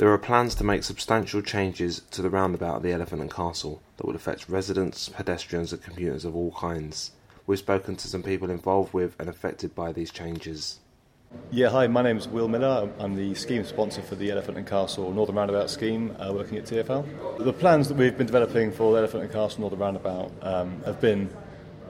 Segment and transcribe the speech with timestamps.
[0.00, 3.82] There are plans to make substantial changes to the roundabout at the Elephant and Castle
[3.98, 7.10] that will affect residents, pedestrians, and commuters of all kinds.
[7.46, 10.78] We've spoken to some people involved with and affected by these changes.
[11.50, 12.90] Yeah, hi, my name is Will Miller.
[12.98, 16.64] I'm the scheme sponsor for the Elephant and Castle Northern Roundabout scheme uh, working at
[16.64, 17.44] TFL.
[17.44, 20.98] The plans that we've been developing for the Elephant and Castle Northern Roundabout um, have
[21.02, 21.28] been,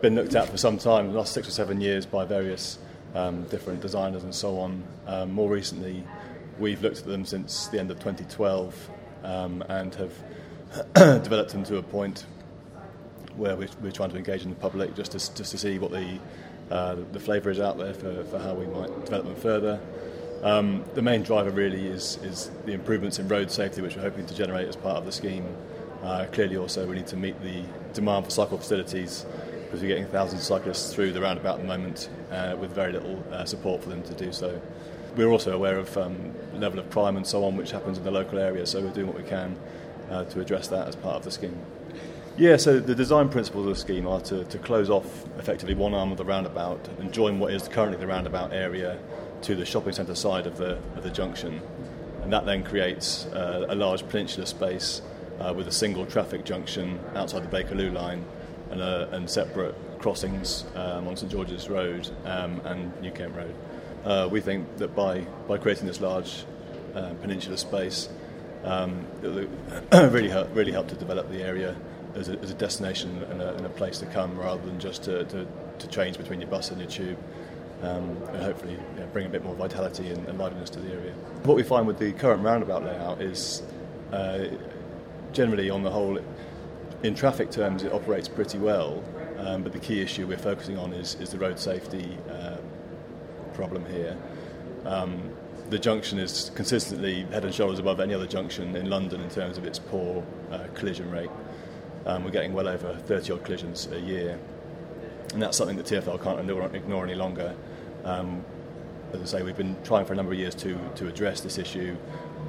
[0.01, 2.81] been looked at for some time, the last six or seven years, by various
[3.15, 4.83] um, different designers and so on.
[5.07, 6.05] Um, more recently,
[6.61, 8.91] we've looked at them since the end of 2012
[9.25, 10.13] um, and have
[11.25, 12.27] developed them to a point
[13.37, 15.91] where we're, we're, trying to engage in the public just to, just to see what
[15.91, 16.19] the
[16.71, 19.81] uh, the flavour is out there for, for how we might develop them further.
[20.43, 24.25] Um, the main driver really is, is the improvements in road safety, which we're hoping
[24.27, 25.45] to generate as part of the scheme.
[26.03, 29.27] Uh, clearly, also, we need to meet the demand for cycle facilities
[29.65, 32.93] because we're getting thousands of cyclists through the roundabout at the moment uh, with very
[32.93, 34.61] little uh, support for them to do so.
[35.17, 38.11] We're also aware of um, level of crime and so on, which happens in the
[38.11, 39.57] local area, so we're doing what we can
[40.11, 41.59] uh, to address that as part of the scheme.
[42.37, 45.95] Yeah, so the design principles of the scheme are to, to close off effectively one
[45.95, 48.99] arm of the roundabout and join what is currently the roundabout area
[49.43, 51.61] to the shopping centre side of the, of the junction.
[52.23, 55.03] And that then creates uh, a large peninsular space
[55.41, 58.25] uh, with a single traffic junction outside the Bakerloo line
[58.71, 63.55] and, uh, and separate crossings um, on St George's Road um, and New Kent Road.
[64.05, 66.45] Uh, we think that by, by creating this large
[66.95, 68.09] uh, peninsular space,
[68.65, 69.49] um, it
[70.13, 71.77] really help, really help to develop the area
[72.15, 75.05] as a, as a destination and a, and a, place to come rather than just
[75.05, 75.47] to, to,
[75.79, 77.19] to, change between your bus and your tube.
[77.83, 80.93] Um, and hopefully you know, bring a bit more vitality and, and, liveliness to the
[80.93, 81.13] area.
[81.45, 83.63] What we find with the current roundabout layout is
[84.13, 84.49] uh,
[85.33, 86.19] generally, on the whole,
[87.03, 89.03] in traffic terms, it operates pretty well.
[89.39, 92.59] Um, but the key issue we're focusing on is, is the road safety uh,
[93.61, 94.17] problem here.
[94.87, 95.21] Um,
[95.69, 99.59] the junction is consistently head and shoulders above any other junction in London in terms
[99.59, 101.29] of its poor uh, collision rate.
[102.07, 104.39] Um, we're getting well over 30 odd collisions a year,
[105.35, 107.55] and that's something that TFL can't ignore any longer.
[108.05, 108.43] Um,
[109.13, 111.59] as I say, we've been trying for a number of years to, to address this
[111.59, 111.99] issue,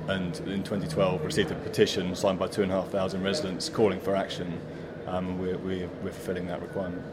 [0.08, 4.62] and in 2012 received a petition signed by 2,500 residents calling for action.
[5.08, 7.04] Um, we're, we're, we're fulfilling that requirement.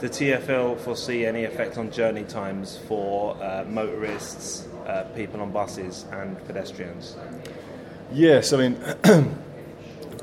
[0.00, 6.06] The TFL foresee any effect on journey times for uh, motorists, uh, people on buses,
[6.10, 7.16] and pedestrians?
[8.12, 8.78] Yes, I mean.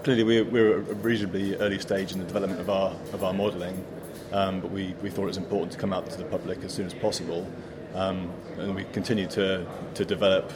[0.08, 3.34] clearly we're, we're at a reasonably early stage in the development of our of our
[3.34, 3.86] modelling,
[4.32, 6.74] um, but we, we thought it was important to come out to the public as
[6.74, 7.46] soon as possible,
[7.94, 10.50] um, and we continue to to develop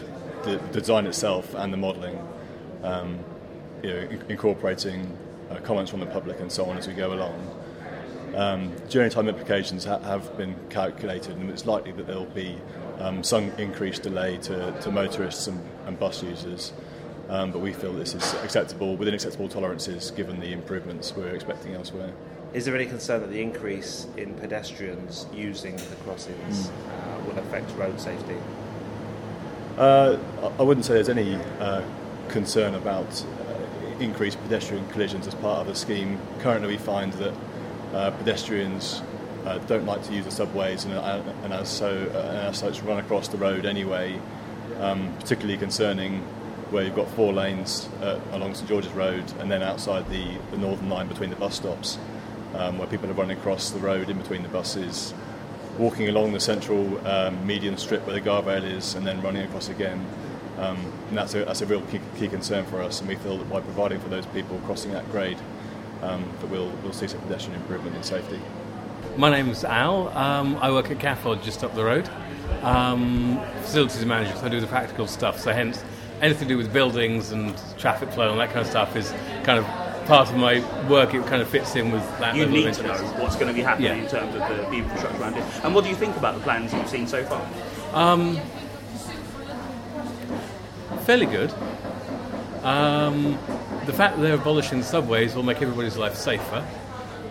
[0.43, 2.17] the, design itself and the modelling,
[2.83, 3.19] um,
[3.83, 5.17] you know, incorporating
[5.49, 7.60] uh, comments from the public and so on as we go along.
[8.33, 12.57] Um, journey time implications ha- have been calculated, and it's likely that there will be
[12.99, 16.73] um, some increased delay to, to motorists and, and bus users.
[17.29, 21.73] Um, but we feel this is acceptable within acceptable tolerances given the improvements we're expecting
[21.73, 22.11] elsewhere.
[22.53, 26.71] Is there any concern that the increase in pedestrians using the crossings mm.
[26.89, 28.35] uh, will affect road safety?
[29.77, 30.17] Uh,
[30.59, 31.81] I wouldn't say there's any uh,
[32.27, 36.19] concern about uh, increased pedestrian collisions as part of the scheme.
[36.39, 37.33] Currently, we find that
[37.93, 39.01] uh, pedestrians
[39.45, 42.99] uh, don't like to use the subways and, and as so and as such run
[42.99, 44.19] across the road anyway.
[44.79, 46.23] Um, particularly concerning
[46.71, 50.57] where you've got four lanes uh, along St George's Road and then outside the, the
[50.57, 51.99] northern line between the bus stops,
[52.55, 55.13] um, where people are running across the road in between the buses,
[55.77, 59.69] walking along the central um, median strip where the guardrail is, and then running across
[59.69, 60.05] again.
[60.57, 60.77] Um,
[61.09, 63.49] and that's a, that's a real key, key, concern for us, and we feel that
[63.49, 65.37] by providing for those people crossing that grade,
[66.01, 68.39] um, that we'll, we'll see some pedestrian improvement in safety.
[69.17, 70.09] My name's Al.
[70.17, 72.09] Um, I work at CAFOD just up the road.
[72.61, 75.39] Um, facilities manager, so I do the practical stuff.
[75.39, 75.83] So hence,
[76.21, 79.11] anything to do with buildings and traffic flow and that kind of stuff is
[79.43, 79.65] kind of
[80.05, 81.13] part of my work.
[81.13, 82.35] It kind of fits in with that.
[82.35, 84.03] You need to know what's going to be happening yeah.
[84.03, 85.43] in terms of the, the, infrastructure around it.
[85.63, 87.41] And what do you think about the plans you've seen so far?
[87.93, 88.39] Um,
[91.01, 91.53] fairly good.
[92.63, 93.37] Um,
[93.85, 96.65] the fact that they're abolishing subways will make everybody's life safer.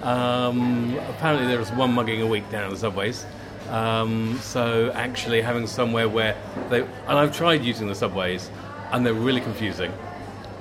[0.03, 3.25] Um, apparently, there is one mugging a week down the subways.
[3.69, 6.37] Um, so actually having somewhere where
[6.71, 8.51] they and I've tried using the subways
[8.91, 9.93] and they're really confusing.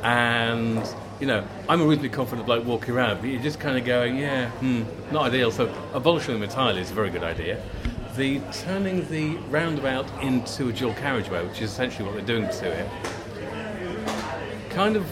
[0.04, 0.84] And
[1.20, 4.18] you know, I'm a reasonably confident bloke walking around, but you're just kind of going,
[4.18, 5.52] yeah, hmm, not ideal.
[5.52, 7.62] So abolishing them entirely is a very good idea.
[8.16, 12.72] The turning the roundabout into a dual carriageway, which is essentially what they're doing to
[12.72, 12.90] it,
[14.70, 15.06] kind of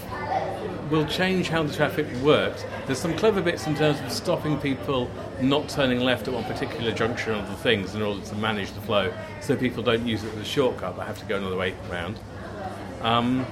[0.90, 2.66] will change how the traffic works.
[2.86, 5.10] There's some clever bits in terms of stopping people
[5.42, 8.82] not turning left at one particular junction of the things in order to manage the
[8.82, 11.76] flow, so people don't use it as a shortcut but have to go another way
[11.90, 12.20] around.
[13.02, 13.46] Um,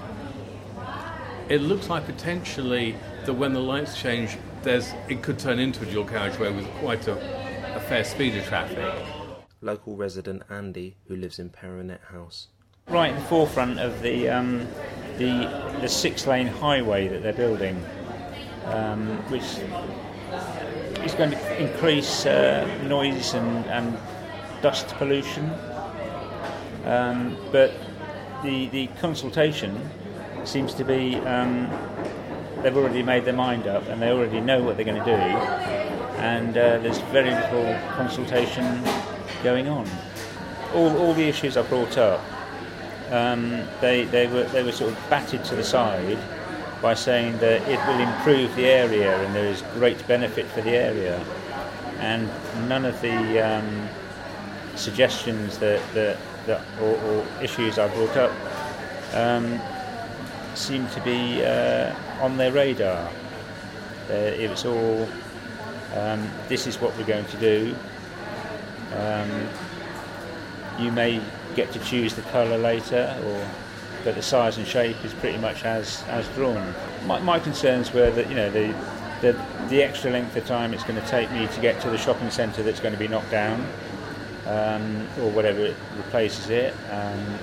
[1.50, 2.96] it looks like potentially
[3.26, 7.08] that when the lights change, there's it could turn into a dual carriageway with quite
[7.08, 9.06] a, a fair speed of traffic.
[9.62, 12.48] Local resident Andy, who lives in Perronet House.
[12.88, 14.68] Right in the forefront of the um,
[15.18, 17.84] the the six-lane highway that they're building,
[18.66, 19.44] um, which
[21.06, 23.98] is going to increase uh, noise and, and
[24.62, 25.52] dust pollution.
[26.86, 27.74] Um, but
[28.44, 29.90] the the consultation
[30.44, 31.70] seems to be um,
[32.62, 35.12] they've already made their mind up and they already know what they're going to do,
[36.22, 38.84] and uh, there's very little consultation
[39.44, 39.88] going on.
[40.74, 42.22] All, all the issues are brought up.
[43.12, 46.18] Um, they, they, were, they were sort of batted to the side
[46.82, 50.72] by saying that it will improve the area and there is great benefit for the
[50.72, 51.24] area.
[52.00, 52.30] And
[52.68, 53.90] none of the um,
[54.76, 58.32] suggestions that, that, that or, or, issues I brought up
[59.14, 59.60] um,
[60.56, 63.10] seem to be uh, on their radar.
[64.10, 65.08] Uh, it was all,
[65.96, 67.76] um, this is what we're going to do.
[68.96, 69.30] Um,
[70.80, 71.22] you may
[71.56, 73.50] get to choose the colour later, or
[74.04, 76.74] but the size and shape is pretty much as as drawn.
[77.06, 78.74] My, my concerns were that you know the,
[79.22, 81.98] the the extra length of time it's going to take me to get to the
[81.98, 83.62] shopping centre that's going to be knocked down,
[84.46, 86.74] um, or whatever it replaces it.
[86.92, 87.40] Um,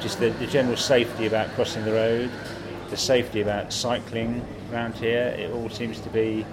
[0.00, 2.30] just the, the general safety about crossing the road,
[2.90, 5.34] the safety about cycling around here.
[5.38, 6.44] It all seems to be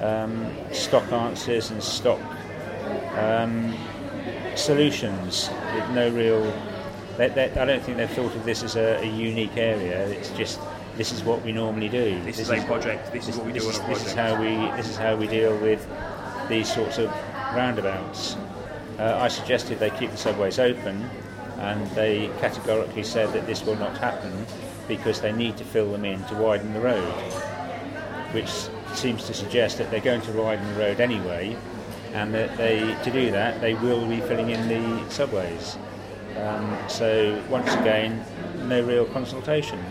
[0.00, 2.20] um, stock answers and stock
[3.14, 3.76] um,
[4.58, 6.42] solutions with no real.
[7.16, 10.06] They, they, I don't think they've thought of this as a, a, unique area.
[10.08, 10.60] It's just
[10.96, 12.20] this is what we normally do.
[12.22, 13.12] This, this is, a project.
[13.12, 13.98] This, this is what we do on a project.
[13.98, 14.76] This is how we.
[14.76, 15.86] This is how we deal with
[16.48, 17.10] these sorts of
[17.54, 18.36] roundabouts.
[18.98, 21.08] Uh, I suggested they keep the subways open,
[21.58, 24.46] and they categorically said that this will not happen
[24.88, 27.12] because they need to fill them in to widen the road,
[28.32, 28.50] which
[28.94, 31.56] seems to suggest that they're going to widen the road anyway
[32.12, 35.76] and that they, to do that, they will be filling in the subways.
[36.38, 38.24] Um, so once again,
[38.68, 39.82] no real consultation.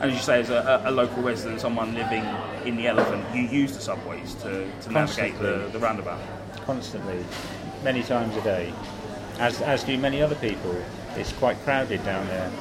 [0.00, 2.24] And as you say, as a, a, local resident, someone living
[2.66, 6.20] in the Elephant, you use the subways to, to navigate the, the roundabout?
[6.66, 7.24] Constantly,
[7.82, 8.74] many times a day,
[9.38, 10.76] as, as do many other people.
[11.16, 12.52] It's quite crowded down there,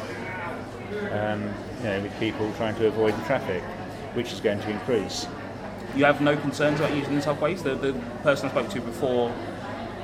[1.12, 1.44] um,
[1.80, 3.62] you know, with people trying to avoid the traffic,
[4.14, 5.28] which is going to increase
[5.96, 7.64] you have no concerns about using the subways.
[7.64, 9.34] The, the person I spoke to before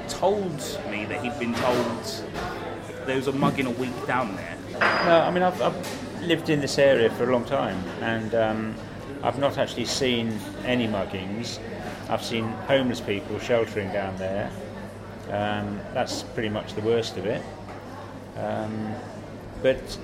[0.08, 0.58] told
[0.90, 2.26] me that he'd been told
[3.06, 4.58] there was a mugging a week down there.
[4.80, 8.76] No, I mean I've, I've lived in this area for a long time, and um,
[9.24, 11.60] I've not actually seen any muggings.
[12.10, 14.52] I've seen homeless people sheltering down there.
[15.30, 17.42] Um, that's pretty much the worst of it.
[18.38, 18.94] Um,
[19.62, 19.98] but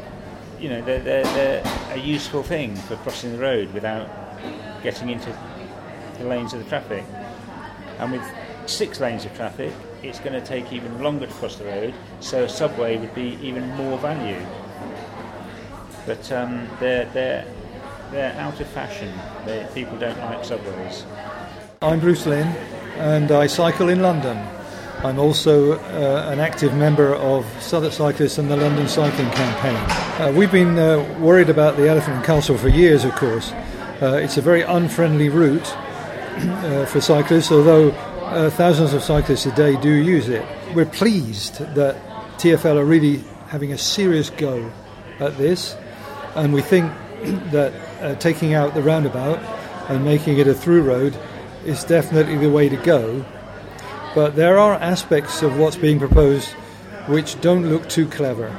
[0.60, 4.10] you know, they're, they're, they're a useful thing for crossing the road without
[4.83, 5.31] getting into
[6.19, 7.04] the lanes of the traffic.
[8.00, 8.24] And with
[8.66, 9.74] six lanes of traffic,
[10.04, 13.38] it's going to take even longer to cross the road, so a subway would be
[13.42, 14.40] even more value.
[16.06, 17.46] But um, they're, they're,
[18.12, 19.14] they're out of fashion.
[19.46, 21.06] They're, people don't like subways.
[21.81, 22.48] I'm Bruce Lynn,
[22.98, 24.38] and I cycle in London.
[25.04, 29.75] I'm also uh, an active member of Southwark Cyclists and the London Cycling Campaign.
[30.19, 33.52] Uh, we've been uh, worried about the Elephant and Castle for years, of course.
[34.02, 35.76] Uh, it's a very unfriendly route,
[36.38, 40.46] uh, for cyclists, although uh, thousands of cyclists a day do use it.
[40.76, 41.96] We're pleased that
[42.38, 44.72] TFL are really having a serious go
[45.20, 45.76] at this,
[46.36, 46.92] and we think
[47.52, 49.40] that uh, taking out the roundabout
[49.90, 51.18] and making it a through road
[51.66, 53.26] is definitely the way to go.
[54.14, 56.50] But there are aspects of what's being proposed
[57.08, 58.54] which don't look too clever.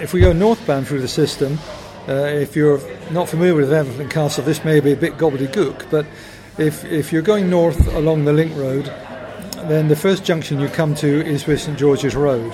[0.00, 1.58] If we go northbound through the system,
[2.08, 2.80] uh, if you're
[3.10, 6.06] not familiar with Elephant Castle, this may be a bit gobbledygook, but
[6.58, 8.86] if, if you're going north along the link road,
[9.68, 12.52] then the first junction you come to is with St George's Road.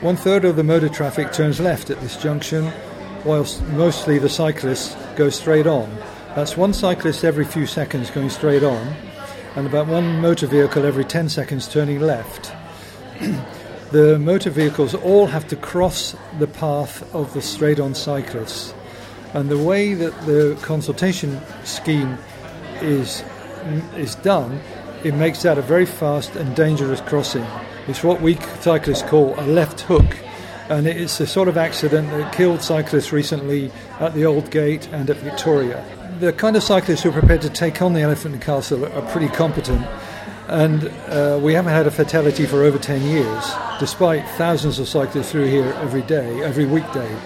[0.00, 2.72] One third of the motor traffic turns left at this junction,
[3.24, 5.94] whilst mostly the cyclists go straight on.
[6.34, 8.94] That's one cyclist every few seconds going straight on,
[9.56, 12.52] and about one motor vehicle every 10 seconds turning left.
[13.90, 18.72] the motor vehicles all have to cross the path of the straight on cyclists.
[19.34, 22.16] And the way that the consultation scheme
[22.82, 23.24] is
[23.96, 24.60] is done,
[25.04, 27.46] it makes that a very fast and dangerous crossing.
[27.86, 30.16] It's what we cyclists call a left hook,
[30.68, 35.16] and it's the sort of accident that killed cyclists recently at the Aldgate and at
[35.18, 35.84] Victoria.
[36.20, 39.10] The kind of cyclists who are prepared to take on the Elephant and Castle are
[39.10, 39.86] pretty competent,
[40.48, 45.30] and uh, we haven't had a fatality for over 10 years, despite thousands of cyclists
[45.30, 47.16] through here every day, every weekday.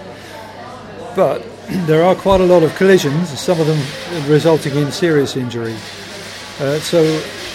[1.15, 3.79] But there are quite a lot of collisions, some of them
[4.29, 5.75] resulting in serious injury.
[6.59, 7.03] Uh, so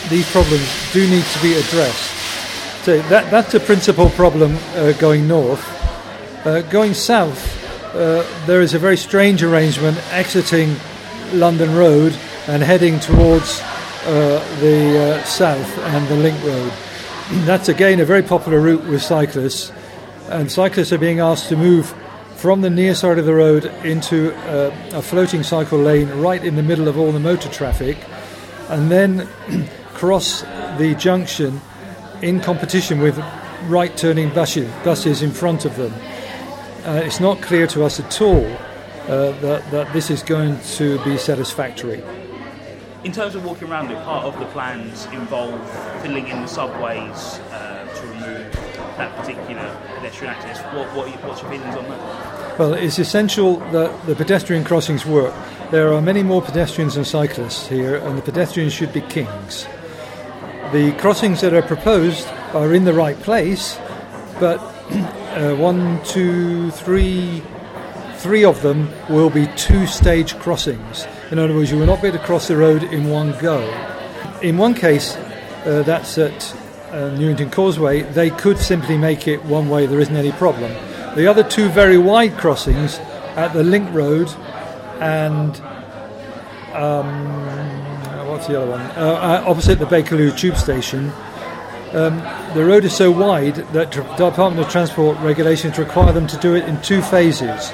[0.08, 2.20] these problems do need to be addressed.
[2.84, 5.64] So that, that's a principal problem uh, going north.
[6.44, 7.56] Uh, going south,
[7.94, 10.74] uh, there is a very strange arrangement exiting
[11.32, 12.16] London Road
[12.48, 13.60] and heading towards
[14.06, 16.72] uh, the uh, south and the Link Road.
[17.46, 19.70] That's again a very popular route with cyclists,
[20.28, 21.94] and cyclists are being asked to move
[22.40, 26.56] from the near side of the road into uh, a floating cycle lane right in
[26.56, 27.98] the middle of all the motor traffic,
[28.70, 29.28] and then
[29.92, 30.40] cross
[30.78, 31.60] the junction
[32.22, 33.18] in competition with
[33.66, 35.92] right turning buses, buses in front of them.
[36.86, 40.98] Uh, it's not clear to us at all uh, that, that this is going to
[41.04, 42.02] be satisfactory.
[43.04, 45.60] In terms of walking around it, part of the plans involve
[46.00, 47.38] filling in the subways
[49.00, 50.60] that particular pedestrian access.
[50.74, 52.58] What, what, what's your feelings on that?
[52.58, 55.34] Well, it's essential that the pedestrian crossings work.
[55.70, 59.66] There are many more pedestrians than cyclists here, and the pedestrians should be kings.
[60.72, 63.78] The crossings that are proposed are in the right place,
[64.38, 64.58] but
[64.90, 67.42] uh, one, two, three,
[68.16, 71.06] three of them will be two-stage crossings.
[71.30, 73.60] In other words, you will not be able to cross the road in one go.
[74.42, 75.16] In one case,
[75.64, 76.54] uh, that's at
[76.92, 80.72] uh, Newington Causeway, they could simply make it one way, there isn't any problem.
[81.14, 82.98] The other two very wide crossings
[83.36, 84.28] at the Link Road
[85.00, 85.60] and
[86.74, 87.40] um,
[88.28, 88.80] what's the other one?
[88.80, 91.12] Uh, uh opposite the Bakerloo tube station.
[91.92, 92.18] Um,
[92.54, 96.54] the road is so wide that the Department of Transport regulations require them to do
[96.54, 97.72] it in two phases.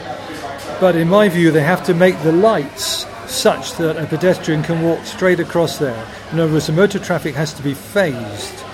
[0.81, 4.83] But in my view, they have to make the lights such that a pedestrian can
[4.83, 6.07] walk straight across there.
[6.33, 8.66] In other words, the motor traffic has to be phased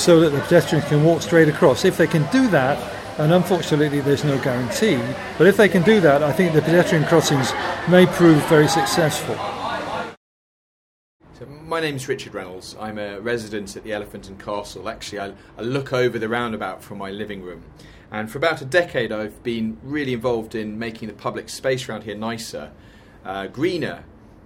[0.00, 1.84] so that the pedestrians can walk straight across.
[1.84, 2.78] If they can do that,
[3.18, 4.98] and unfortunately there's no guarantee,
[5.36, 7.52] but if they can do that, I think the pedestrian crossings
[7.88, 9.36] may prove very successful.
[11.38, 12.76] So my name is Richard Reynolds.
[12.80, 14.88] I'm a resident at the Elephant and Castle.
[14.88, 17.64] Actually, I, I look over the roundabout from my living room.
[18.10, 22.04] And for about a decade, I've been really involved in making the public space around
[22.04, 22.72] here nicer,
[23.24, 24.04] uh, greener,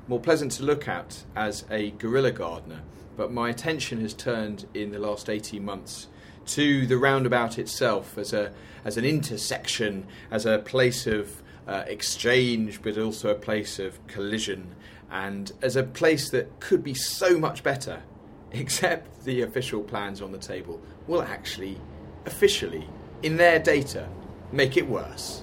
[0.09, 2.83] more pleasant to look at as a guerrilla gardener.
[3.17, 6.09] But my attention has turned in the last 18 months
[6.47, 8.53] to the roundabout itself as a
[8.85, 14.75] as an intersection, as a place of uh, exchange, but also a place of collision,
[15.11, 18.03] and as a place that could be so much better,
[18.53, 21.81] except the official plans on the table will actually,
[22.27, 22.87] officially,
[23.23, 24.09] in their data,
[24.53, 25.43] make it worse.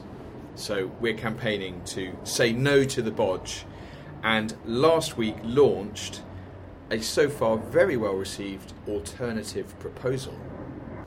[0.55, 3.65] So we're campaigning to say no to the bodge,
[4.23, 6.21] and last week launched
[6.91, 10.35] a so far very well received alternative proposal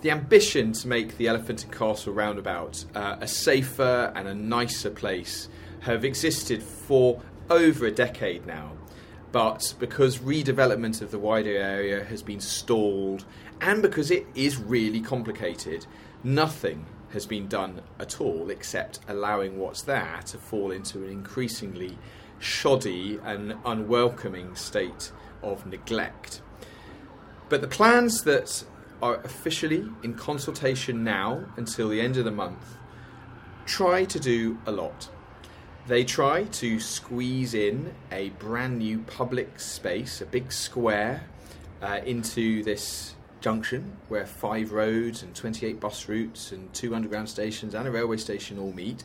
[0.05, 4.91] the ambition to make the Elephant and Castle roundabout uh, a safer and a nicer
[4.91, 5.49] place
[5.81, 8.73] have existed for over a decade now.
[9.33, 13.25] But because redevelopment of the wider area has been stalled
[13.62, 15.87] and because it is really complicated,
[16.23, 21.97] nothing has been done at all except allowing what's there to fall into an increasingly
[22.38, 25.12] shoddy and unwelcoming state
[25.43, 26.41] of neglect.
[27.49, 28.64] But the plans that
[29.03, 32.76] are officially in consultation now until the end of the month
[33.67, 35.09] try to do a lot.
[35.87, 41.25] They try to squeeze in a brand new public space, a big square,
[41.83, 47.75] uh, into this junction where five roads and 28 bus routes and two underground stations
[47.75, 49.05] and a railway station all meet.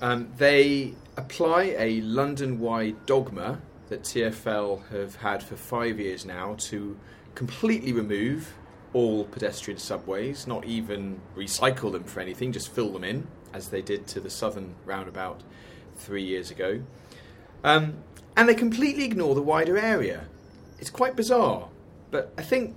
[0.00, 6.54] Um, they apply a London wide dogma that TFL have had for five years now
[6.58, 6.96] to
[7.34, 8.54] completely remove
[8.92, 13.82] all pedestrian subways, not even recycle them for anything, just fill them in, as they
[13.82, 15.42] did to the southern roundabout
[15.96, 16.80] three years ago.
[17.64, 17.98] Um,
[18.36, 20.26] and they completely ignore the wider area.
[20.78, 21.68] It's quite bizarre,
[22.10, 22.76] but I think,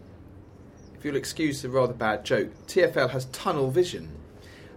[0.95, 4.09] if you'll excuse the rather bad joke, TFL has tunnel vision.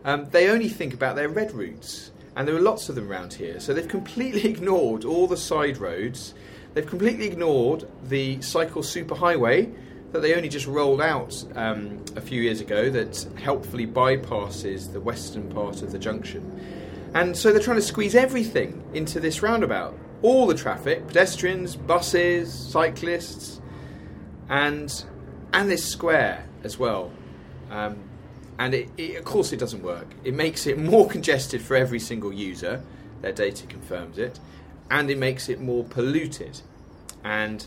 [0.04, 3.34] Um, they only think about their red routes, and there are lots of them around
[3.34, 6.34] here, so they've completely ignored all the side roads.
[6.74, 9.72] They've completely ignored the cycle superhighway,
[10.14, 15.00] that they only just rolled out um, a few years ago that helpfully bypasses the
[15.00, 16.60] western part of the junction.
[17.14, 22.50] And so they're trying to squeeze everything into this roundabout all the traffic pedestrians, buses,
[22.50, 23.60] cyclists,
[24.48, 25.04] and,
[25.52, 27.12] and this square as well.
[27.70, 27.98] Um,
[28.58, 30.06] and it, it, of course, it doesn't work.
[30.22, 32.82] It makes it more congested for every single user,
[33.22, 34.38] their data confirms it,
[34.90, 36.60] and it makes it more polluted.
[37.24, 37.66] And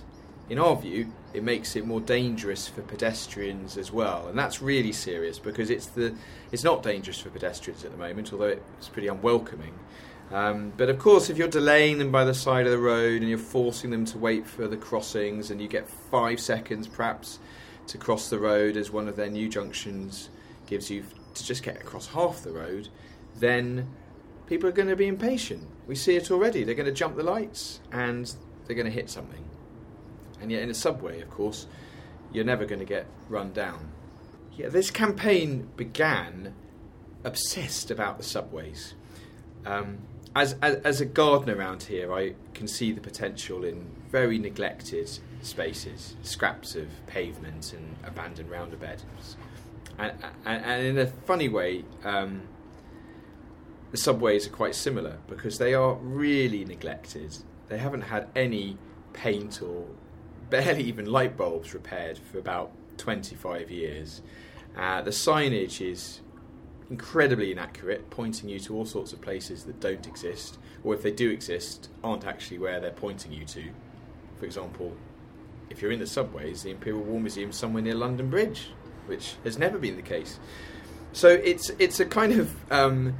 [0.49, 4.93] in our view, it makes it more dangerous for pedestrians as well, and that's really
[4.93, 6.15] serious because it's the
[6.51, 9.73] it's not dangerous for pedestrians at the moment, although it's pretty unwelcoming.
[10.31, 13.29] Um, but of course, if you're delaying them by the side of the road and
[13.29, 17.39] you're forcing them to wait for the crossings, and you get five seconds perhaps
[17.87, 20.29] to cross the road as one of their new junctions
[20.67, 22.89] gives you to just get across half the road,
[23.39, 23.89] then
[24.47, 25.67] people are going to be impatient.
[25.87, 26.63] We see it already.
[26.63, 28.31] They're going to jump the lights and
[28.65, 29.43] they're going to hit something.
[30.41, 31.67] And yet, in a subway, of course,
[32.31, 33.91] you're never going to get run down.
[34.55, 36.53] Yeah, this campaign began
[37.23, 38.93] obsessed about the subways.
[39.65, 39.99] Um,
[40.35, 45.09] as, as, as a gardener around here, I can see the potential in very neglected
[45.41, 49.37] spaces, scraps of pavement and abandoned roundabouts.
[49.97, 50.13] And,
[50.45, 52.41] and, and in a funny way, um,
[53.91, 57.35] the subways are quite similar because they are really neglected.
[57.69, 58.77] They haven't had any
[59.13, 59.85] paint or
[60.49, 64.21] barely even light bulbs repaired for about 25 years.
[64.75, 66.21] Uh, the signage is
[66.89, 71.11] incredibly inaccurate, pointing you to all sorts of places that don't exist, or if they
[71.11, 73.63] do exist, aren't actually where they're pointing you to.
[74.39, 74.95] For example,
[75.69, 78.69] if you're in the subways, the Imperial War Museum is somewhere near London Bridge,
[79.07, 80.39] which has never been the case.
[81.13, 83.15] So it's it's a kind of um,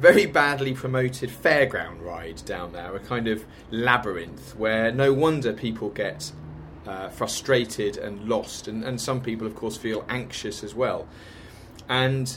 [0.00, 5.90] very badly promoted fairground ride down there, a kind of labyrinth where no wonder people
[5.90, 6.32] get
[6.86, 11.06] uh, frustrated and lost, and, and some people, of course, feel anxious as well.
[11.88, 12.36] And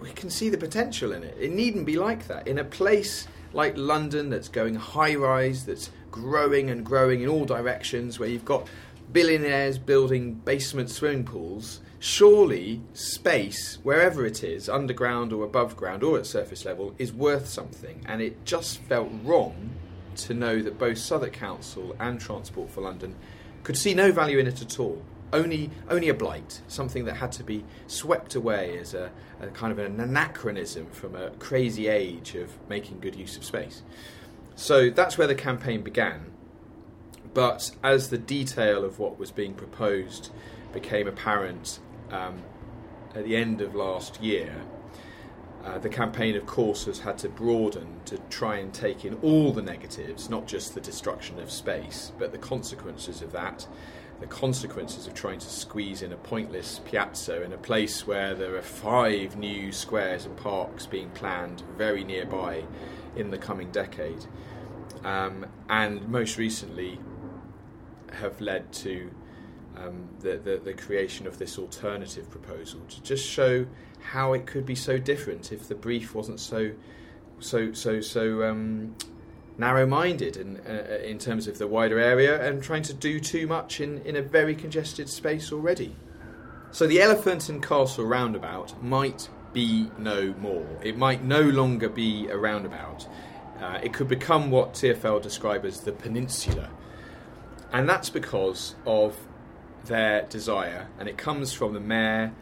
[0.00, 1.36] we can see the potential in it.
[1.38, 2.46] It needn't be like that.
[2.46, 7.44] In a place like London that's going high rise, that's growing and growing in all
[7.44, 8.68] directions, where you've got
[9.12, 16.18] billionaires building basement swimming pools, surely space, wherever it is, underground or above ground or
[16.18, 18.02] at surface level, is worth something.
[18.06, 19.70] And it just felt wrong
[20.16, 23.14] to know that both Southwark Council and Transport for London
[23.62, 25.02] could see no value in it at all.
[25.32, 29.70] Only, only a blight, something that had to be swept away as a, a kind
[29.70, 33.82] of an anachronism from a crazy age of making good use of space.
[34.56, 36.29] So that's where the campaign began.
[37.32, 40.30] But as the detail of what was being proposed
[40.72, 41.78] became apparent
[42.10, 42.42] um,
[43.14, 44.62] at the end of last year,
[45.64, 49.52] uh, the campaign, of course, has had to broaden to try and take in all
[49.52, 53.66] the negatives, not just the destruction of space, but the consequences of that,
[54.20, 58.56] the consequences of trying to squeeze in a pointless piazza in a place where there
[58.56, 62.64] are five new squares and parks being planned very nearby
[63.14, 64.24] in the coming decade.
[65.04, 66.98] Um, and most recently,
[68.14, 69.10] have led to
[69.76, 73.66] um, the, the, the creation of this alternative proposal to just show
[74.00, 76.72] how it could be so different if the brief wasn't so
[77.38, 78.94] so so so um,
[79.58, 83.80] narrow-minded in, uh, in terms of the wider area and trying to do too much
[83.80, 85.94] in, in a very congested space already.
[86.72, 90.66] So the Elephant and Castle roundabout might be no more.
[90.82, 93.06] It might no longer be a roundabout.
[93.60, 96.70] Uh, it could become what TfL describe as the peninsula.
[97.72, 99.16] And that's because of
[99.84, 102.32] their desire, and it comes from the mayor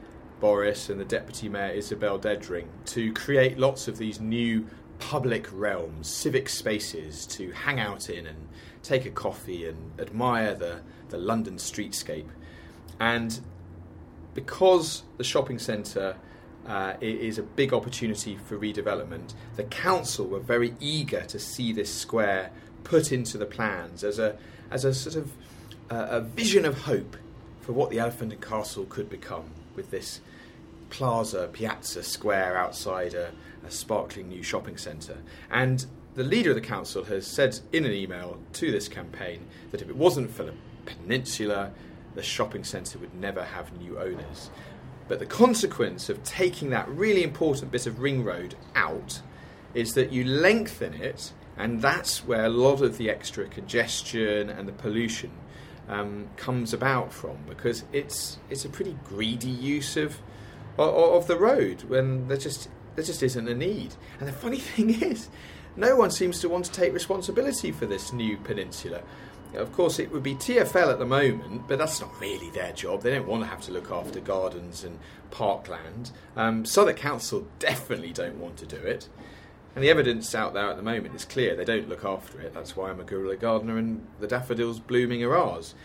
[0.41, 4.67] Boris and the deputy mayor Isabel Dedring to create lots of these new
[4.99, 8.49] public realms, civic spaces to hang out in and
[8.83, 12.29] take a coffee and admire the, the London streetscape.
[12.99, 13.39] And
[14.35, 16.17] because the shopping centre
[16.67, 21.93] uh, is a big opportunity for redevelopment, the council were very eager to see this
[21.93, 22.51] square
[22.85, 24.37] put into the plans as a,
[24.71, 25.33] as a sort of
[25.91, 27.17] uh, a vision of hope
[27.61, 30.21] for what the Elephant and Castle could become with this
[30.91, 33.31] plaza, piazza square outside a,
[33.67, 35.19] a sparkling new shopping centre.
[35.51, 39.83] And the leader of the council has said in an email to this campaign that
[39.83, 40.55] if it wasn't for the
[40.87, 41.73] peninsula,
[42.15, 44.51] the shopping centre would never have new owners.
[45.07, 49.21] But the consequence of taking that really important bit of ring road out
[49.75, 54.69] is that you lengthen it, and that's where a lot of the extra congestion and
[54.69, 55.33] the pollution
[55.89, 60.19] um, comes about from, because it's it's a pretty greedy use of
[60.79, 63.95] of the road when there just there just isn't a need.
[64.21, 65.29] And the funny thing is,
[65.77, 69.03] no one seems to want to take responsibility for this new peninsula.
[69.55, 73.03] Of course, it would be TFL at the moment, but that's not really their job.
[73.03, 74.99] They don't want to have to look after gardens and
[75.31, 76.11] parkland.
[76.37, 79.09] Um, Southwark Council definitely don't want to do it.
[79.79, 81.55] And the evidence out there at the moment is clear.
[81.55, 82.53] They don't look after it.
[82.53, 85.77] That's why I'm a guerrilla gardener and the daffodils blooming are ours.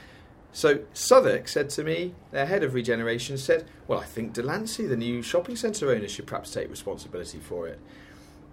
[0.52, 4.98] So Southwark said to me, their head of regeneration said, Well, I think Delancey, the
[4.98, 7.80] new shopping centre owner, should perhaps take responsibility for it.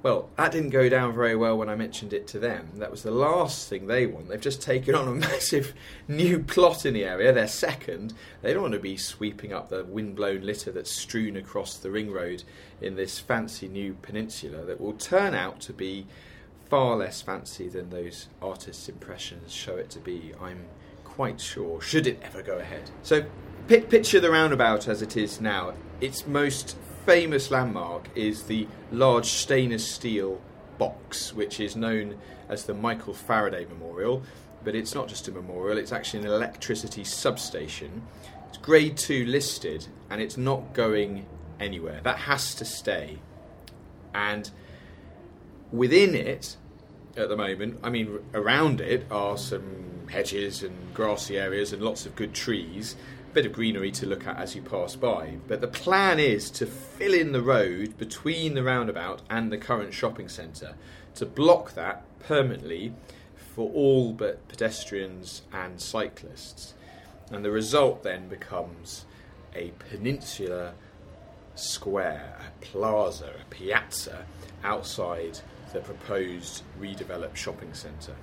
[0.02, 2.70] Well, that didn't go down very well when I mentioned it to them.
[2.76, 4.28] That was the last thing they want.
[4.28, 5.74] They've just taken on a massive
[6.08, 8.14] new plot in the area, They're second.
[8.40, 12.10] They don't want to be sweeping up the wind-blown litter that's strewn across the ring
[12.10, 12.44] road
[12.80, 16.06] in this fancy new peninsula that will turn out to be
[16.70, 20.32] far less fancy than those artists' impressions show it to be.
[20.40, 20.64] I'm
[21.04, 22.90] quite sure, should it ever go ahead.
[23.02, 23.24] So,
[23.66, 25.74] picture the roundabout as it is now.
[26.00, 30.40] Its most famous landmark is the large stainless steel
[30.78, 34.22] box, which is known as the Michael Faraday Memorial.
[34.62, 38.02] But it's not just a memorial, it's actually an electricity substation.
[38.48, 41.26] It's grade 2 listed and it's not going
[41.58, 42.00] anywhere.
[42.02, 43.18] That has to stay.
[44.12, 44.50] And
[45.72, 46.56] within it,
[47.16, 52.04] at the moment, I mean, around it are some hedges and grassy areas and lots
[52.04, 52.96] of good trees,
[53.32, 55.36] bit of greenery to look at as you pass by.
[55.46, 59.94] But the plan is to fill in the road between the roundabout and the current
[59.94, 60.74] shopping centre
[61.14, 62.92] to block that permanently
[63.54, 66.74] for all but pedestrians and cyclists.
[67.30, 69.04] And the result then becomes
[69.54, 70.74] a peninsula
[71.54, 74.24] square, a plaza, a piazza
[74.64, 75.40] outside
[75.72, 78.16] the proposed redeveloped shopping centre.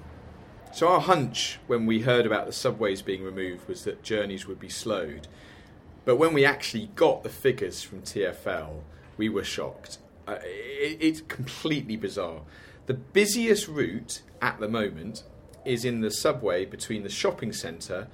[0.74, 4.60] So, our hunch when we heard about the subways being removed was that journeys would
[4.60, 5.28] be slowed.
[6.06, 8.82] But when we actually got the figures from TFL,
[9.18, 9.98] we were shocked.
[10.28, 12.42] Uh, it, it's completely bizarre.
[12.86, 15.24] The busiest route at the moment
[15.66, 18.08] is in the subway between the shopping centre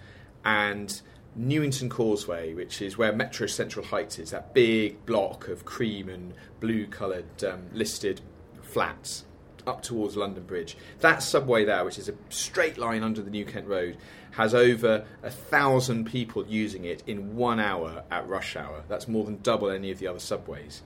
[0.45, 1.01] and
[1.35, 6.33] Newington Causeway, which is where Metro Central Heights is, that big block of cream and
[6.59, 8.21] blue coloured um, listed
[8.61, 9.25] flats
[9.65, 10.77] up towards London Bridge.
[10.99, 13.97] That subway there, which is a straight line under the New Kent Road,
[14.31, 18.83] has over a thousand people using it in one hour at rush hour.
[18.87, 20.81] That's more than double any of the other subways.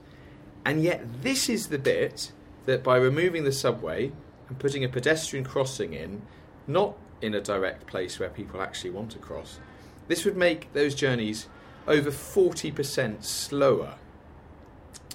[0.64, 2.32] And yet, this is the bit
[2.66, 4.12] that by removing the subway
[4.48, 6.22] and putting a pedestrian crossing in,
[6.66, 9.58] not in a direct place where people actually want to cross,
[10.08, 11.48] this would make those journeys
[11.86, 13.94] over 40% slower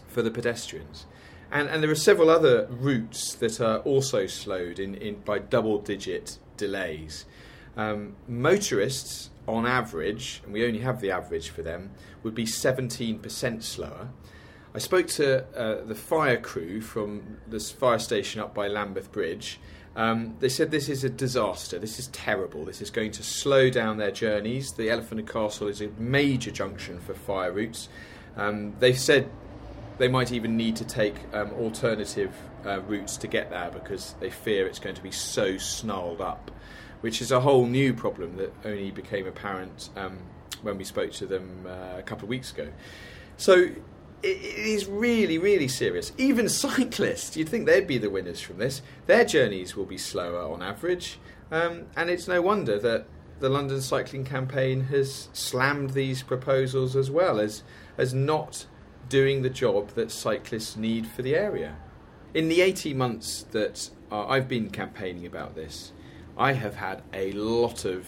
[0.08, 1.06] for the pedestrians.
[1.54, 5.78] And, and there are several other routes that are also slowed in, in by double
[5.78, 7.26] digit delays.
[7.78, 11.92] Um, motorists, on average, and we only have the average for them,
[12.24, 14.10] would be 17% slower.
[14.74, 19.60] I spoke to uh, the fire crew from this fire station up by Lambeth Bridge.
[19.96, 21.78] Um, they said this is a disaster.
[21.78, 22.66] This is terrible.
[22.66, 24.72] This is going to slow down their journeys.
[24.72, 27.90] The Elephant and Castle is a major junction for fire routes.
[28.36, 29.30] Um, they said
[29.98, 32.34] they might even need to take um, alternative
[32.66, 36.52] uh, routes to get there because they fear it's going to be so snarled up,
[37.02, 40.18] which is a whole new problem that only became apparent um,
[40.62, 42.70] when we spoke to them uh, a couple of weeks ago.
[43.38, 43.70] So
[44.24, 46.12] it, is really, really serious.
[46.18, 48.82] Even cyclists, you'd think they'd be the winners from this.
[49.06, 51.20] Their journeys will be slower on average,
[51.52, 53.06] um, and it's no wonder that
[53.40, 57.64] the London Cycling Campaign has slammed these proposals as well as
[57.98, 58.66] as not
[59.14, 61.76] doing the job that cyclists need for the area.
[62.34, 65.92] In the 18 months that uh, I've been campaigning about this,
[66.36, 68.08] I have had a lot of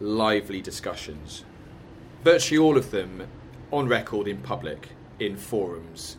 [0.00, 1.44] lively discussions,
[2.24, 3.28] virtually all of them
[3.70, 4.88] on record in public,
[5.20, 6.16] in forums,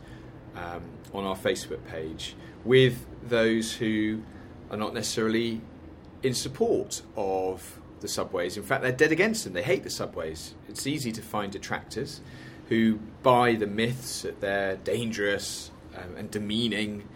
[0.56, 4.22] um, on our Facebook page, with those who
[4.70, 5.60] are not necessarily
[6.22, 8.58] in support of the subways.
[8.58, 9.54] In fact, they're dead against them.
[9.54, 10.54] They hate the subways.
[10.68, 12.22] It's easy to find detractors
[12.70, 17.08] who buy the myths that they're dangerous um, and demeaning.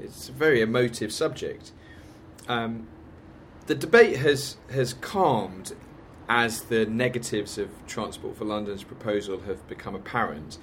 [0.00, 1.72] It's a very emotive subject.
[2.48, 2.88] Um,
[3.66, 5.74] the debate has has calmed
[6.28, 10.58] as the negatives of Transport for London's proposal have become apparent,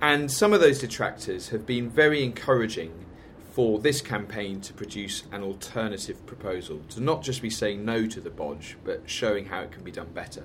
[0.00, 3.06] and some of those detractors have been very encouraging
[3.50, 8.20] for this campaign to produce an alternative proposal, to not just be saying no to
[8.20, 10.44] the bodge, but showing how it can be done better.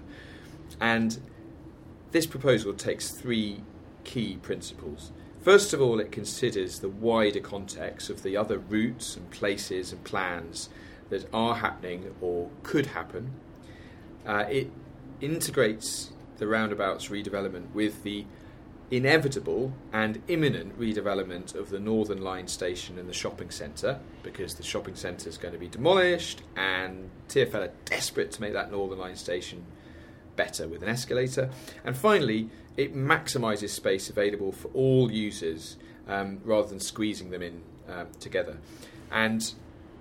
[0.82, 1.18] And
[2.12, 3.62] this proposal takes three
[4.04, 5.12] key principles.
[5.42, 10.04] First of all, it considers the wider context of the other routes and places and
[10.04, 10.70] plans
[11.10, 13.32] that are happening or could happen.
[14.26, 14.72] Uh, it
[15.22, 18.26] integrates the roundabouts redevelopment with the
[18.90, 24.64] inevitable and imminent redevelopment of the Northern Line station and the shopping centre because the
[24.64, 29.00] shopping centre is going to be demolished and TFL are desperate to make that Northern
[29.00, 29.66] Line station
[30.38, 31.50] better with an escalator.
[31.84, 35.76] And finally, it maximises space available for all users
[36.08, 38.58] um, rather than squeezing them in um, together.
[39.12, 39.54] And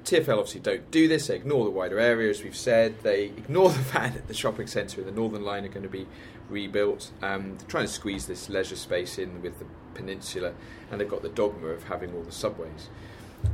[0.05, 1.27] TFL obviously don't do this.
[1.27, 3.03] They ignore the wider area, as we've said.
[3.03, 5.89] They ignore the fact that the shopping centre and the Northern Line are going to
[5.89, 6.07] be
[6.49, 7.11] rebuilt.
[7.23, 10.53] Um, they're trying to squeeze this leisure space in with the peninsula,
[10.91, 12.89] and they've got the dogma of having all the subways.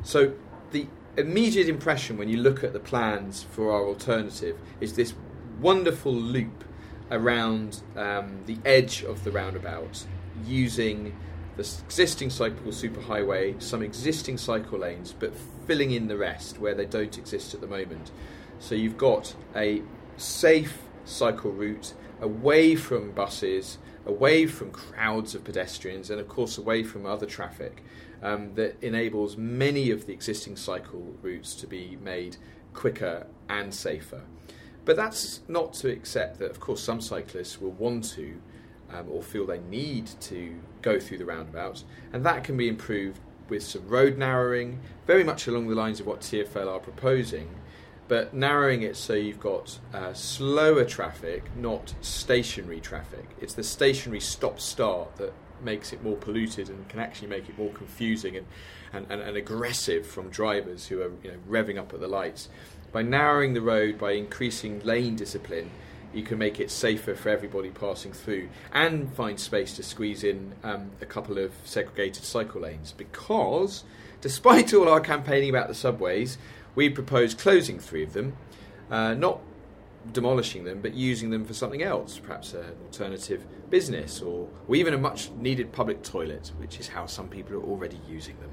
[0.02, 0.34] So
[0.72, 5.14] the immediate impression when you look at the plans for our alternative is this
[5.60, 6.64] wonderful loop
[7.12, 10.04] around um, the edge of the roundabout
[10.44, 11.14] using
[11.56, 15.32] the existing cycle superhighway, some existing cycle lanes, but
[15.66, 18.10] filling in the rest where they don't exist at the moment.
[18.58, 19.82] So you've got a
[20.16, 26.82] safe cycle route away from buses, away from crowds of pedestrians, and of course away
[26.82, 27.84] from other traffic
[28.22, 32.36] um, that enables many of the existing cycle routes to be made
[32.72, 34.22] quicker and safer.
[34.84, 38.40] But that's not to accept that, of course, some cyclists will want to
[38.92, 43.20] um, or feel they need to go through the roundabouts, and that can be improved
[43.48, 47.48] with some road narrowing, very much along the lines of what TFL are proposing,
[48.08, 53.24] but narrowing it so you've got uh, slower traffic, not stationary traffic.
[53.40, 57.56] It's the stationary stop start that makes it more polluted and can actually make it
[57.56, 58.46] more confusing and,
[58.92, 62.48] and, and, and aggressive from drivers who are you know, revving up at the lights.
[62.92, 65.70] By narrowing the road, by increasing lane discipline,
[66.12, 70.54] you can make it safer for everybody passing through and find space to squeeze in
[70.62, 72.92] um, a couple of segregated cycle lanes.
[72.92, 73.84] Because,
[74.20, 76.36] despite all our campaigning about the subways,
[76.74, 78.36] we propose closing three of them,
[78.90, 79.40] uh, not
[80.12, 84.92] demolishing them, but using them for something else, perhaps an alternative business or, or even
[84.92, 88.50] a much needed public toilet, which is how some people are already using them.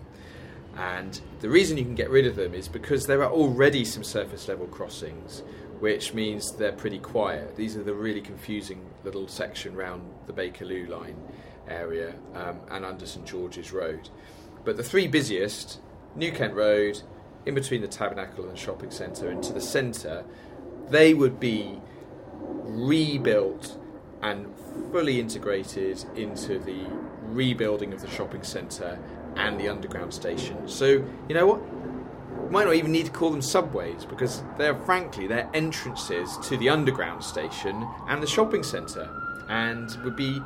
[0.80, 4.04] And the reason you can get rid of them is because there are already some
[4.04, 5.44] surface level crossings,
[5.80, 7.58] which means they're pretty quiet.
[7.58, 11.18] These are the really confusing little section round the Bakerloo line
[11.68, 14.10] area um, and under St George's Road.
[14.64, 15.82] But the three busiest,
[16.16, 17.02] New Kent Road,
[17.46, 20.24] in between the Tabernacle and the shopping centre, and to the centre,
[20.88, 21.82] they would be
[22.32, 23.78] rebuilt
[24.22, 24.48] and
[24.94, 26.86] fully integrated into the
[27.24, 28.98] rebuilding of the shopping centre
[29.36, 30.68] and the underground station.
[30.68, 30.86] So,
[31.28, 31.62] you know what?
[32.46, 36.58] We might not even need to call them subways because they're frankly they're entrances to
[36.58, 39.10] the underground station and the shopping centre
[39.50, 40.42] and would be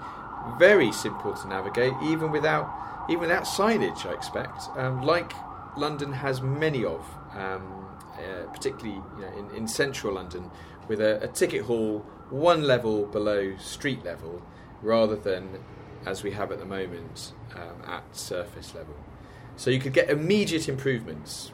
[0.58, 2.70] very simple to navigate even without
[3.10, 5.32] even without signage I expect um, like
[5.78, 7.84] London has many of um,
[8.18, 10.52] uh, particularly you know, in, in, central London,
[10.88, 14.42] with a, a, ticket hall one level below street level,
[14.82, 15.58] rather than
[16.06, 18.96] as we have at the moment um, at surface level.
[19.56, 21.52] So you could get immediate improvements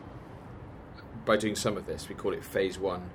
[1.25, 2.09] by doing some of this.
[2.09, 3.09] We call it phase one,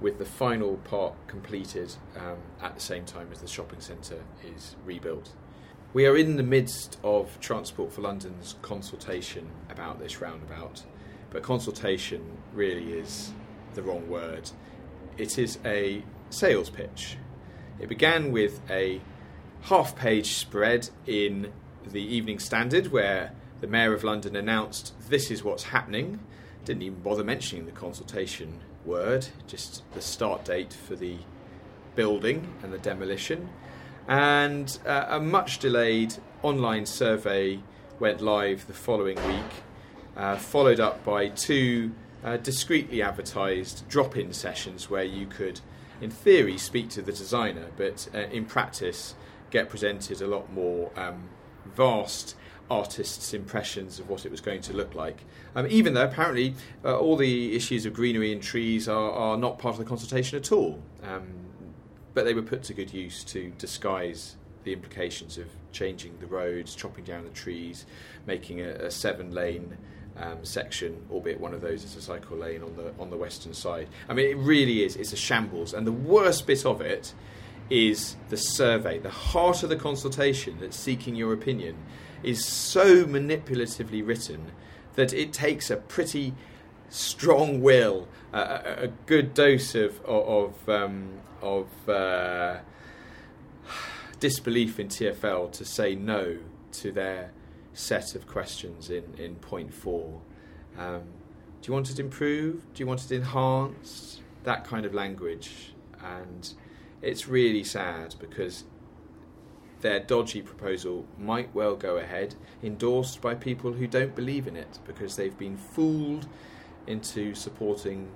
[0.00, 4.76] with the final part completed um, at the same time as the shopping centre is
[4.84, 5.32] rebuilt.
[5.92, 10.82] We are in the midst of Transport for London's consultation about this roundabout.
[11.30, 13.32] But consultation really is
[13.74, 14.50] the wrong word.
[15.16, 17.16] It is a sales pitch.
[17.78, 19.00] It began with a
[19.64, 21.52] half page spread in
[21.86, 26.20] the Evening Standard where the Mayor of London announced this is what's happening.
[26.64, 31.16] Didn't even bother mentioning the consultation word, just the start date for the
[31.94, 33.48] building and the demolition.
[34.06, 37.60] And uh, a much delayed online survey
[37.98, 39.62] went live the following week
[40.16, 45.60] uh, followed up by two uh, discreetly advertised drop in sessions where you could,
[46.00, 49.14] in theory, speak to the designer, but uh, in practice,
[49.54, 51.28] get presented a lot more um,
[51.64, 52.34] vast
[52.68, 55.22] artists' impressions of what it was going to look like.
[55.54, 59.60] Um, even though apparently uh, all the issues of greenery and trees are, are not
[59.60, 60.82] part of the consultation at all.
[61.04, 61.28] Um,
[62.14, 66.74] but they were put to good use to disguise the implications of changing the roads,
[66.74, 67.86] chopping down the trees,
[68.26, 69.76] making a, a seven lane
[70.16, 73.54] um, section, albeit one of those is a cycle lane on the on the western
[73.54, 73.88] side.
[74.08, 74.96] I mean, it really is.
[74.96, 77.14] It's a shambles, and the worst bit of it
[77.70, 78.98] is the survey.
[78.98, 81.76] The heart of the consultation that's seeking your opinion
[82.22, 84.52] is so manipulatively written
[84.94, 86.34] that it takes a pretty
[86.88, 91.08] strong will, a, a, good dose of of um,
[91.42, 92.58] of uh,
[94.20, 96.38] disbelief in TFL to say no
[96.72, 97.32] to their
[97.72, 100.20] set of questions in, in point four.
[100.78, 101.02] Um,
[101.60, 102.74] do you want it improved?
[102.74, 104.20] Do you want it enhanced?
[104.44, 105.72] That kind of language.
[106.02, 106.52] And
[107.04, 108.64] it's really sad because
[109.80, 114.78] their dodgy proposal might well go ahead, endorsed by people who don't believe in it
[114.86, 116.26] because they've been fooled
[116.86, 118.10] into supporting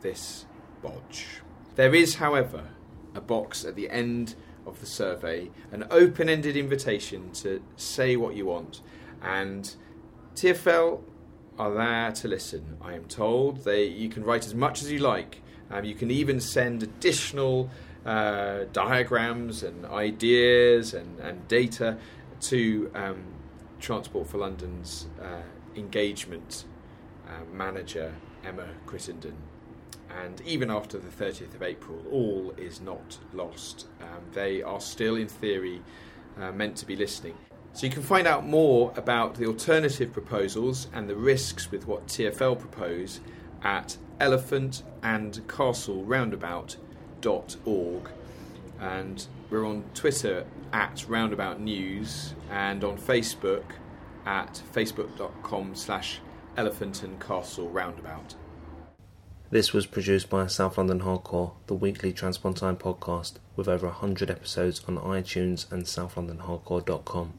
[0.00, 0.46] this
[0.82, 1.42] bodge.
[1.74, 2.64] There is, however,
[3.14, 4.34] a box at the end
[4.66, 8.80] of the survey, an open ended invitation to say what you want.
[9.22, 9.74] And
[10.34, 11.02] TFL
[11.58, 13.64] are there to listen, I am told.
[13.64, 15.42] They, you can write as much as you like.
[15.70, 17.70] Um, you can even send additional
[18.06, 21.98] uh, diagrams and ideas and, and data
[22.40, 23.24] to um,
[23.80, 25.42] Transport for London's uh,
[25.74, 26.64] engagement
[27.26, 28.14] uh, manager
[28.44, 29.36] Emma Crittenden.
[30.22, 33.86] And even after the 30th of April, all is not lost.
[34.00, 35.82] Um, they are still, in theory,
[36.40, 37.36] uh, meant to be listening.
[37.72, 42.06] So you can find out more about the alternative proposals and the risks with what
[42.06, 43.20] TFL propose
[43.62, 43.98] at
[47.20, 48.10] elephantandcastleroundabout.org.
[48.80, 53.64] And we're on Twitter at Roundabout News and on Facebook
[54.26, 56.20] at facebook.com slash
[56.56, 58.34] elephant and castle roundabout.
[59.48, 64.82] This was produced by South London Hardcore, the weekly Transpontine podcast, with over 100 episodes
[64.88, 67.32] on iTunes and southlondonhardcore.com.